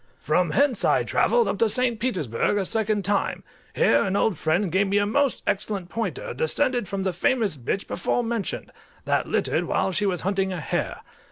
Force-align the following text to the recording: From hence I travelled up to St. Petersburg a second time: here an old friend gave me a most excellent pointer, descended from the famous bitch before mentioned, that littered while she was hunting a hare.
From 0.17 0.49
hence 0.49 0.83
I 0.83 1.03
travelled 1.03 1.47
up 1.47 1.59
to 1.59 1.69
St. 1.69 1.99
Petersburg 1.99 2.57
a 2.57 2.65
second 2.65 3.05
time: 3.05 3.43
here 3.75 4.01
an 4.01 4.15
old 4.15 4.35
friend 4.35 4.71
gave 4.71 4.87
me 4.87 4.97
a 4.97 5.05
most 5.05 5.43
excellent 5.45 5.89
pointer, 5.89 6.33
descended 6.33 6.87
from 6.87 7.03
the 7.03 7.13
famous 7.13 7.55
bitch 7.55 7.85
before 7.87 8.23
mentioned, 8.23 8.71
that 9.05 9.27
littered 9.27 9.65
while 9.65 9.91
she 9.91 10.07
was 10.07 10.21
hunting 10.21 10.51
a 10.51 10.59
hare. 10.59 11.01